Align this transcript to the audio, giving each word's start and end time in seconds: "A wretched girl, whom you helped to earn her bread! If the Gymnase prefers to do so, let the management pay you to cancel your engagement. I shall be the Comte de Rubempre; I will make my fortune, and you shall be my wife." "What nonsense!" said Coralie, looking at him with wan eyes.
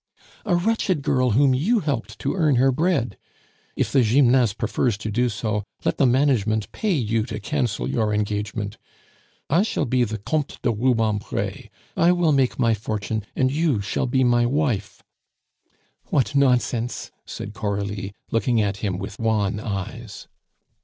"A 0.47 0.55
wretched 0.55 1.03
girl, 1.03 1.29
whom 1.37 1.53
you 1.53 1.81
helped 1.81 2.17
to 2.21 2.33
earn 2.33 2.55
her 2.55 2.71
bread! 2.71 3.17
If 3.75 3.91
the 3.91 4.01
Gymnase 4.01 4.51
prefers 4.57 4.97
to 4.97 5.11
do 5.11 5.29
so, 5.29 5.63
let 5.85 5.97
the 5.99 6.07
management 6.07 6.71
pay 6.71 6.93
you 6.95 7.23
to 7.27 7.39
cancel 7.39 7.87
your 7.87 8.11
engagement. 8.11 8.79
I 9.47 9.61
shall 9.61 9.85
be 9.85 10.03
the 10.03 10.17
Comte 10.17 10.57
de 10.63 10.71
Rubempre; 10.71 11.69
I 11.95 12.11
will 12.13 12.31
make 12.31 12.57
my 12.57 12.73
fortune, 12.73 13.27
and 13.35 13.51
you 13.51 13.79
shall 13.79 14.07
be 14.07 14.23
my 14.23 14.43
wife." 14.47 15.03
"What 16.05 16.33
nonsense!" 16.33 17.11
said 17.27 17.53
Coralie, 17.53 18.15
looking 18.31 18.59
at 18.59 18.77
him 18.77 18.97
with 18.97 19.19
wan 19.19 19.59
eyes. 19.59 20.27